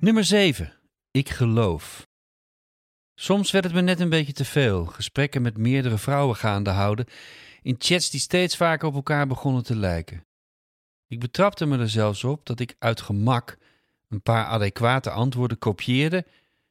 Nummer 0.00 0.24
7. 0.24 0.72
Ik 1.10 1.28
geloof. 1.28 2.06
Soms 3.14 3.50
werd 3.50 3.64
het 3.64 3.74
me 3.74 3.80
net 3.80 4.00
een 4.00 4.08
beetje 4.08 4.32
te 4.32 4.44
veel. 4.44 4.84
Gesprekken 4.86 5.42
met 5.42 5.56
meerdere 5.56 5.98
vrouwen 5.98 6.36
gaande 6.36 6.70
houden. 6.70 7.06
In 7.62 7.76
chats 7.78 8.10
die 8.10 8.20
steeds 8.20 8.56
vaker 8.56 8.88
op 8.88 8.94
elkaar 8.94 9.26
begonnen 9.26 9.64
te 9.64 9.76
lijken. 9.76 10.26
Ik 11.06 11.20
betrapte 11.20 11.66
me 11.66 11.78
er 11.78 11.90
zelfs 11.90 12.24
op 12.24 12.46
dat 12.46 12.60
ik 12.60 12.76
uit 12.78 13.00
gemak 13.00 13.58
een 14.08 14.22
paar 14.22 14.44
adequate 14.44 15.10
antwoorden 15.10 15.58
kopieerde 15.58 16.26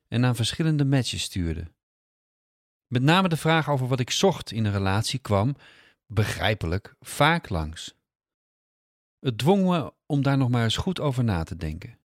en 0.08 0.26
aan 0.26 0.36
verschillende 0.36 0.86
matches 0.86 1.22
stuurde. 1.22 1.72
Met 2.88 3.02
name 3.02 3.30
de 3.30 3.38
vraag 3.38 3.70
over 3.70 3.88
wat 3.88 4.00
ik 4.00 4.12
zocht 4.12 4.52
in 4.52 4.66
een 4.66 4.72
relatie 4.72 5.20
kwam, 5.20 5.56
begrijpelijk, 6.06 6.95
vaak 7.00 7.50
langs. 7.50 7.95
Het 9.20 9.38
dwong 9.38 9.64
me 9.64 9.94
om 10.06 10.22
daar 10.22 10.38
nog 10.38 10.50
maar 10.50 10.64
eens 10.64 10.78
goed 10.78 11.00
over 11.00 11.23
na 11.23 11.44
te 11.44 11.56
denken. 11.56 11.97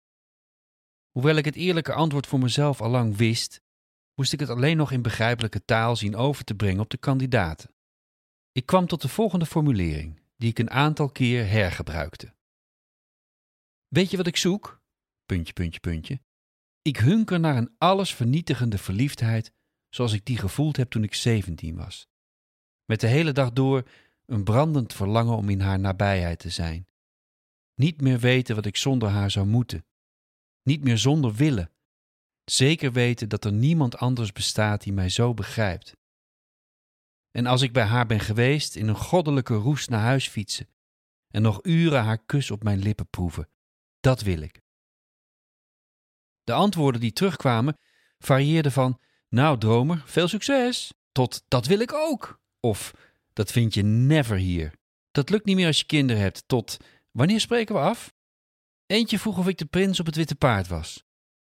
Hoewel 1.12 1.37
ik 1.37 1.45
het 1.45 1.57
eerlijke 1.57 1.93
antwoord 1.93 2.27
voor 2.27 2.39
mezelf 2.39 2.80
al 2.80 2.91
lang 2.91 3.16
wist, 3.16 3.62
moest 4.15 4.33
ik 4.33 4.41
het 4.41 4.49
alleen 4.49 4.77
nog 4.77 4.91
in 4.91 5.02
begrijpelijke 5.02 5.65
taal 5.65 5.96
zien 5.96 6.16
over 6.16 6.45
te 6.45 6.54
brengen 6.54 6.80
op 6.80 6.91
de 6.91 6.96
kandidaten. 6.96 7.71
Ik 8.52 8.66
kwam 8.66 8.87
tot 8.87 9.02
de 9.02 9.09
volgende 9.09 9.46
formulering, 9.46 10.21
die 10.37 10.51
ik 10.51 10.59
een 10.59 10.71
aantal 10.71 11.10
keer 11.10 11.49
hergebruikte. 11.49 12.35
Weet 13.88 14.10
je 14.10 14.16
wat 14.16 14.27
ik 14.27 14.37
zoek? 14.37 14.80
Puntje, 15.27 15.52
puntje, 15.52 15.80
puntje. 15.80 16.21
Ik 16.82 16.96
hunker 16.96 17.41
naar 17.41 17.57
een 17.57 17.74
allesvernietigende 17.79 18.79
verliefdheid 18.79 19.52
zoals 19.88 20.13
ik 20.13 20.24
die 20.24 20.38
gevoeld 20.38 20.76
heb 20.76 20.91
toen 20.91 21.02
ik 21.02 21.15
17 21.15 21.76
was. 21.76 22.09
Met 22.85 23.01
de 23.01 23.07
hele 23.07 23.32
dag 23.32 23.52
door 23.52 23.88
een 24.26 24.45
brandend 24.45 24.93
verlangen 24.93 25.37
om 25.37 25.49
in 25.49 25.60
haar 25.60 25.79
nabijheid 25.79 26.38
te 26.38 26.51
zijn. 26.51 26.87
Niet 27.74 28.01
meer 28.01 28.19
weten 28.19 28.54
wat 28.54 28.66
ik 28.66 28.76
zonder 28.76 29.09
haar 29.09 29.30
zou 29.30 29.47
moeten. 29.47 29.85
Niet 30.63 30.85
meer 30.85 30.99
zonder 30.99 31.35
willen. 31.35 31.71
Zeker 32.45 32.93
weten 32.93 33.29
dat 33.29 33.45
er 33.45 33.52
niemand 33.52 33.96
anders 33.96 34.32
bestaat 34.32 34.82
die 34.82 34.93
mij 34.93 35.09
zo 35.09 35.35
begrijpt. 35.35 35.96
En 37.30 37.46
als 37.46 37.63
ik 37.63 37.73
bij 37.73 37.85
haar 37.85 38.07
ben 38.07 38.21
geweest, 38.21 38.77
in 38.77 38.88
een 38.88 38.96
goddelijke 38.96 39.54
roes 39.54 39.88
naar 39.88 40.01
huis 40.01 40.29
fietsen 40.29 40.69
en 41.30 41.43
nog 41.43 41.59
uren 41.63 42.02
haar 42.02 42.24
kus 42.24 42.51
op 42.51 42.63
mijn 42.63 42.79
lippen 42.79 43.09
proeven, 43.09 43.49
dat 44.01 44.23
wil 44.23 44.41
ik. 44.41 44.60
De 46.45 46.52
antwoorden 46.52 47.01
die 47.01 47.13
terugkwamen 47.13 47.79
varieerden 48.19 48.73
van 48.73 49.01
nou, 49.29 49.59
dromer, 49.59 50.02
veel 50.07 50.29
succes. 50.29 50.93
Tot 51.13 51.45
dat 51.49 51.66
wil 51.66 51.80
ik 51.80 51.93
ook. 51.93 52.41
Of 52.60 52.95
dat 53.32 53.52
vind 53.52 53.74
je 53.74 53.82
never 53.82 54.37
hier. 54.37 54.73
Dat 55.10 55.30
lukt 55.30 55.45
niet 55.45 55.57
meer 55.57 55.66
als 55.66 55.79
je 55.79 55.87
kinderen 55.87 56.23
hebt. 56.23 56.45
Tot 56.47 56.76
wanneer 57.10 57.41
spreken 57.41 57.74
we 57.74 57.80
af? 57.80 58.15
Eentje 58.93 59.18
vroeg 59.18 59.38
of 59.38 59.48
ik 59.48 59.59
de 59.59 59.65
prins 59.65 60.01
op 60.01 60.07
het 60.07 60.16
witte 60.16 60.35
paard 60.35 60.68
was. 60.68 61.04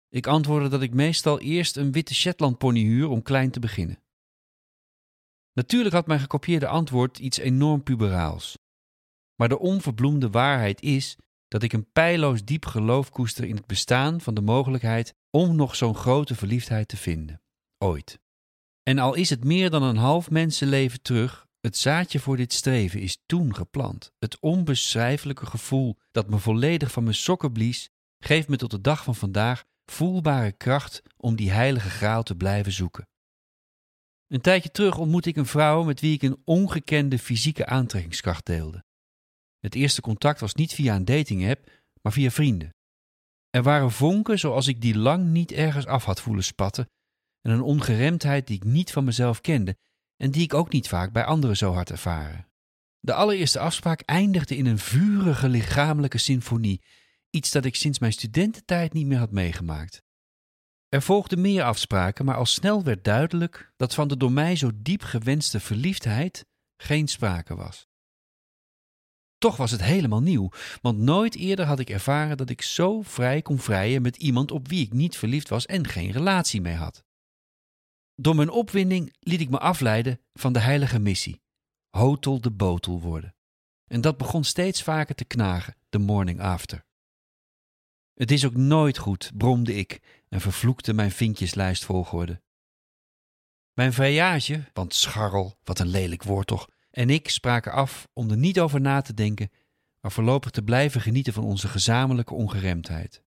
Ik 0.08 0.26
antwoordde 0.26 0.68
dat 0.68 0.82
ik 0.82 0.94
meestal 0.94 1.40
eerst 1.40 1.76
een 1.76 1.92
witte 1.92 2.14
Shetlandpony 2.14 2.80
huur 2.80 3.08
om 3.08 3.22
klein 3.22 3.50
te 3.50 3.60
beginnen. 3.60 4.02
Natuurlijk 5.52 5.94
had 5.94 6.06
mijn 6.06 6.20
gekopieerde 6.20 6.66
antwoord 6.66 7.18
iets 7.18 7.38
enorm 7.38 7.82
puberaals. 7.82 8.58
Maar 9.34 9.48
de 9.48 9.58
onverbloemde 9.58 10.30
waarheid 10.30 10.82
is 10.82 11.16
dat 11.48 11.62
ik 11.62 11.72
een 11.72 11.90
pijloos 11.92 12.44
diep 12.44 12.66
geloof 12.66 13.10
koester 13.10 13.44
in 13.44 13.56
het 13.56 13.66
bestaan 13.66 14.20
van 14.20 14.34
de 14.34 14.40
mogelijkheid 14.40 15.14
om 15.30 15.56
nog 15.56 15.76
zo'n 15.76 15.94
grote 15.94 16.34
verliefdheid 16.34 16.88
te 16.88 16.96
vinden 16.96 17.42
ooit. 17.78 18.20
En 18.82 18.98
al 18.98 19.14
is 19.14 19.30
het 19.30 19.44
meer 19.44 19.70
dan 19.70 19.82
een 19.82 19.96
half 19.96 20.30
mensenleven 20.30 21.02
terug, 21.02 21.45
het 21.66 21.76
zaadje 21.76 22.18
voor 22.18 22.36
dit 22.36 22.52
streven 22.52 23.00
is 23.00 23.22
toen 23.26 23.54
geplant. 23.54 24.12
Het 24.18 24.40
onbeschrijfelijke 24.40 25.46
gevoel 25.46 25.96
dat 26.10 26.28
me 26.28 26.38
volledig 26.38 26.92
van 26.92 27.02
mijn 27.02 27.14
sokken 27.14 27.52
blies, 27.52 27.90
geeft 28.18 28.48
me 28.48 28.56
tot 28.56 28.70
de 28.70 28.80
dag 28.80 29.04
van 29.04 29.14
vandaag 29.14 29.64
voelbare 29.84 30.52
kracht 30.52 31.02
om 31.16 31.36
die 31.36 31.50
heilige 31.50 31.90
graal 31.90 32.22
te 32.22 32.36
blijven 32.36 32.72
zoeken. 32.72 33.08
Een 34.26 34.40
tijdje 34.40 34.70
terug 34.70 34.98
ontmoette 34.98 35.28
ik 35.28 35.36
een 35.36 35.46
vrouw 35.46 35.82
met 35.82 36.00
wie 36.00 36.12
ik 36.14 36.22
een 36.22 36.42
ongekende 36.44 37.18
fysieke 37.18 37.66
aantrekkingskracht 37.66 38.46
deelde. 38.46 38.84
Het 39.58 39.74
eerste 39.74 40.00
contact 40.00 40.40
was 40.40 40.54
niet 40.54 40.74
via 40.74 40.94
een 40.94 41.04
dating-app, 41.04 41.70
maar 42.02 42.12
via 42.12 42.30
vrienden. 42.30 42.74
Er 43.50 43.62
waren 43.62 43.90
vonken 43.90 44.38
zoals 44.38 44.66
ik 44.66 44.80
die 44.80 44.98
lang 44.98 45.24
niet 45.24 45.52
ergens 45.52 45.86
af 45.86 46.04
had 46.04 46.20
voelen 46.20 46.44
spatten 46.44 46.90
en 47.40 47.50
een 47.50 47.62
ongeremdheid 47.62 48.46
die 48.46 48.56
ik 48.56 48.64
niet 48.64 48.92
van 48.92 49.04
mezelf 49.04 49.40
kende 49.40 49.76
en 50.16 50.30
die 50.30 50.42
ik 50.42 50.54
ook 50.54 50.72
niet 50.72 50.88
vaak 50.88 51.12
bij 51.12 51.24
anderen 51.24 51.56
zo 51.56 51.72
hard 51.72 51.90
ervaren. 51.90 52.48
De 53.00 53.12
allereerste 53.12 53.58
afspraak 53.58 54.00
eindigde 54.00 54.56
in 54.56 54.66
een 54.66 54.78
vurige 54.78 55.48
lichamelijke 55.48 56.18
symfonie, 56.18 56.82
iets 57.30 57.50
dat 57.50 57.64
ik 57.64 57.74
sinds 57.74 57.98
mijn 57.98 58.12
studententijd 58.12 58.92
niet 58.92 59.06
meer 59.06 59.18
had 59.18 59.30
meegemaakt. 59.30 60.04
Er 60.88 61.02
volgden 61.02 61.40
meer 61.40 61.62
afspraken, 61.62 62.24
maar 62.24 62.36
al 62.36 62.46
snel 62.46 62.82
werd 62.82 63.04
duidelijk 63.04 63.72
dat 63.76 63.94
van 63.94 64.08
de 64.08 64.16
door 64.16 64.32
mij 64.32 64.56
zo 64.56 64.70
diep 64.74 65.02
gewenste 65.02 65.60
verliefdheid 65.60 66.46
geen 66.76 67.08
sprake 67.08 67.54
was. 67.54 67.86
Toch 69.38 69.56
was 69.56 69.70
het 69.70 69.82
helemaal 69.82 70.22
nieuw, 70.22 70.50
want 70.80 70.98
nooit 70.98 71.34
eerder 71.34 71.64
had 71.64 71.78
ik 71.78 71.90
ervaren 71.90 72.36
dat 72.36 72.50
ik 72.50 72.62
zo 72.62 73.02
vrij 73.02 73.42
kon 73.42 73.58
vrijen 73.58 74.02
met 74.02 74.16
iemand 74.16 74.50
op 74.50 74.68
wie 74.68 74.84
ik 74.84 74.92
niet 74.92 75.16
verliefd 75.16 75.48
was 75.48 75.66
en 75.66 75.86
geen 75.86 76.10
relatie 76.10 76.60
mee 76.60 76.74
had. 76.74 77.05
Door 78.16 78.36
mijn 78.36 78.50
opwinding 78.50 79.14
liet 79.20 79.40
ik 79.40 79.50
me 79.50 79.58
afleiden 79.58 80.20
van 80.34 80.52
de 80.52 80.58
heilige 80.58 80.98
missie: 80.98 81.42
hotel 81.90 82.40
de 82.40 82.50
botel 82.50 83.00
worden. 83.00 83.34
En 83.86 84.00
dat 84.00 84.16
begon 84.16 84.44
steeds 84.44 84.82
vaker 84.82 85.14
te 85.14 85.24
knagen, 85.24 85.76
de 85.88 85.98
morning 85.98 86.40
after. 86.40 86.84
Het 88.14 88.30
is 88.30 88.44
ook 88.46 88.54
nooit 88.54 88.98
goed, 88.98 89.30
bromde 89.34 89.74
ik 89.74 90.24
en 90.28 90.40
vervloekte 90.40 90.92
mijn 90.92 91.10
vinkjeslijst 91.10 91.84
volgorde. 91.84 92.42
Mijn 93.72 93.92
vrijage, 93.92 94.64
want 94.72 94.94
scharrel, 94.94 95.58
wat 95.64 95.78
een 95.78 95.88
lelijk 95.88 96.22
woord 96.22 96.46
toch, 96.46 96.68
en 96.90 97.10
ik 97.10 97.28
spraken 97.28 97.72
af 97.72 98.08
om 98.12 98.30
er 98.30 98.36
niet 98.36 98.60
over 98.60 98.80
na 98.80 99.00
te 99.00 99.14
denken, 99.14 99.50
maar 100.00 100.12
voorlopig 100.12 100.50
te 100.50 100.62
blijven 100.62 101.00
genieten 101.00 101.32
van 101.32 101.44
onze 101.44 101.68
gezamenlijke 101.68 102.34
ongeremdheid. 102.34 103.22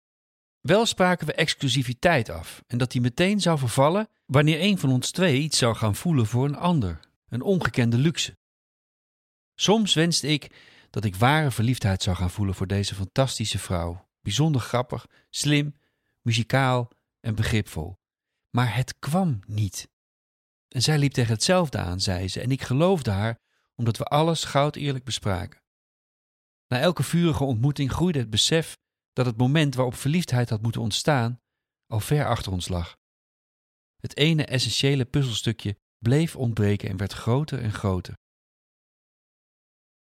Wel 0.66 0.86
spraken 0.86 1.26
we 1.26 1.32
exclusiviteit 1.32 2.28
af 2.28 2.62
en 2.66 2.78
dat 2.78 2.90
die 2.90 3.00
meteen 3.00 3.40
zou 3.40 3.58
vervallen 3.58 4.08
wanneer 4.26 4.60
een 4.60 4.78
van 4.78 4.90
ons 4.90 5.10
twee 5.10 5.40
iets 5.40 5.58
zou 5.58 5.74
gaan 5.74 5.94
voelen 5.94 6.26
voor 6.26 6.44
een 6.44 6.56
ander, 6.56 7.00
een 7.28 7.42
ongekende 7.42 7.98
luxe. 7.98 8.38
Soms 9.54 9.94
wenste 9.94 10.28
ik 10.28 10.50
dat 10.90 11.04
ik 11.04 11.16
ware 11.16 11.50
verliefdheid 11.50 12.02
zou 12.02 12.16
gaan 12.16 12.30
voelen 12.30 12.54
voor 12.54 12.66
deze 12.66 12.94
fantastische 12.94 13.58
vrouw, 13.58 14.08
bijzonder 14.20 14.60
grappig, 14.60 15.06
slim, 15.30 15.74
muzikaal 16.22 16.90
en 17.20 17.34
begripvol. 17.34 17.98
Maar 18.50 18.74
het 18.74 18.98
kwam 18.98 19.40
niet. 19.46 19.88
En 20.68 20.82
zij 20.82 20.98
liep 20.98 21.12
tegen 21.12 21.32
hetzelfde 21.32 21.78
aan, 21.78 22.00
zei 22.00 22.28
ze, 22.28 22.40
en 22.40 22.50
ik 22.50 22.62
geloofde 22.62 23.10
haar 23.10 23.38
omdat 23.74 23.96
we 23.96 24.04
alles 24.04 24.44
goud 24.44 24.76
eerlijk 24.76 25.04
bespraken. 25.04 25.60
Na 26.68 26.78
elke 26.78 27.02
vurige 27.02 27.44
ontmoeting 27.44 27.92
groeide 27.92 28.18
het 28.18 28.30
besef 28.30 28.78
dat 29.14 29.26
het 29.26 29.36
moment 29.36 29.74
waarop 29.74 29.94
verliefdheid 29.94 30.50
had 30.50 30.62
moeten 30.62 30.80
ontstaan 30.80 31.40
al 31.86 32.00
ver 32.00 32.26
achter 32.26 32.52
ons 32.52 32.68
lag. 32.68 32.96
Het 34.00 34.16
ene 34.16 34.44
essentiële 34.44 35.04
puzzelstukje 35.04 35.78
bleef 35.98 36.36
ontbreken 36.36 36.88
en 36.88 36.96
werd 36.96 37.12
groter 37.12 37.62
en 37.62 37.72
groter. 37.72 38.14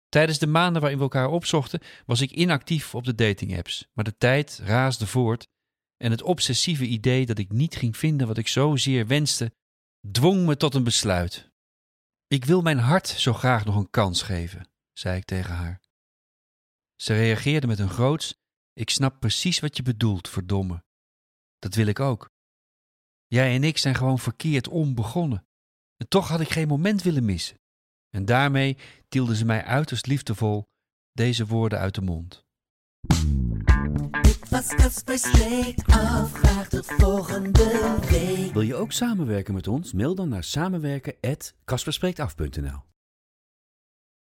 Tijdens 0.09 0.39
de 0.39 0.47
maanden 0.47 0.81
waarin 0.81 0.97
we 0.97 1.03
elkaar 1.03 1.29
opzochten, 1.29 1.81
was 2.05 2.21
ik 2.21 2.31
inactief 2.31 2.95
op 2.95 3.03
de 3.03 3.15
datingapps, 3.15 3.87
maar 3.93 4.03
de 4.03 4.17
tijd 4.17 4.59
raasde 4.63 5.07
voort 5.07 5.47
en 5.97 6.11
het 6.11 6.21
obsessieve 6.21 6.85
idee 6.85 7.25
dat 7.25 7.37
ik 7.37 7.51
niet 7.51 7.75
ging 7.75 7.97
vinden 7.97 8.27
wat 8.27 8.37
ik 8.37 8.47
zozeer 8.47 9.07
wenste, 9.07 9.53
dwong 10.11 10.45
me 10.45 10.57
tot 10.57 10.75
een 10.75 10.83
besluit. 10.83 11.51
Ik 12.27 12.45
wil 12.45 12.61
mijn 12.61 12.77
hart 12.79 13.07
zo 13.07 13.33
graag 13.33 13.65
nog 13.65 13.75
een 13.75 13.89
kans 13.89 14.21
geven, 14.21 14.67
zei 14.93 15.17
ik 15.17 15.25
tegen 15.25 15.53
haar. 15.53 15.81
Ze 16.95 17.13
reageerde 17.13 17.67
met 17.67 17.79
een 17.79 17.89
groots 17.89 18.40
ik 18.73 18.89
snap 18.89 19.19
precies 19.19 19.59
wat 19.59 19.77
je 19.77 19.83
bedoelt, 19.83 20.29
verdomme. 20.29 20.83
Dat 21.59 21.75
wil 21.75 21.87
ik 21.87 21.99
ook. 21.99 22.29
Jij 23.27 23.55
en 23.55 23.63
ik 23.63 23.77
zijn 23.77 23.95
gewoon 23.95 24.19
verkeerd 24.19 24.67
onbegonnen. 24.67 25.45
En 25.97 26.07
toch 26.07 26.27
had 26.27 26.39
ik 26.39 26.49
geen 26.49 26.67
moment 26.67 27.01
willen 27.01 27.25
missen. 27.25 27.59
En 28.09 28.25
daarmee 28.25 28.77
tielde 29.07 29.35
ze 29.35 29.45
mij 29.45 29.63
uiterst 29.63 30.07
liefdevol 30.07 30.69
deze 31.11 31.45
woorden 31.45 31.79
uit 31.79 31.95
de 31.95 32.01
mond. 32.01 32.45
Dit 34.21 34.49
was 34.49 34.67
Kasper 34.67 35.17
spreekt 35.17 35.85
af. 35.85 36.33
Graag 36.33 36.69
tot 36.69 36.85
volgende 36.85 37.99
week. 38.09 38.53
Wil 38.53 38.61
je 38.61 38.75
ook 38.75 38.91
samenwerken 38.91 39.53
met 39.53 39.67
ons? 39.67 39.93
Mail 39.93 40.15
dan 40.15 40.29
naar 40.29 40.43
samenwerken@kasperspreektaf.nl. 40.43 42.83